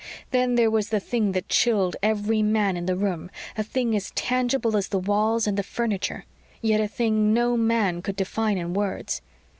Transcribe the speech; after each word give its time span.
Then 0.31 0.55
there 0.55 0.71
was 0.71 0.89
the 0.89 0.99
thing 0.99 1.33
that 1.33 1.47
chilled 1.47 1.95
every 2.01 2.41
man 2.41 2.75
in 2.75 2.87
the 2.87 2.95
room; 2.95 3.29
a 3.55 3.61
thing 3.61 3.95
as 3.95 4.09
tangible 4.15 4.75
as 4.75 4.87
the 4.87 4.97
walls 4.97 5.45
and 5.45 5.59
the 5.59 5.61
furniture; 5.61 6.25
yet 6.59 6.81
a 6.81 6.87
thing 6.87 7.35
no 7.35 7.55
man 7.55 8.01
could 8.01 8.15
define 8.15 8.57
in 8.57 8.73
words. 8.73 9.21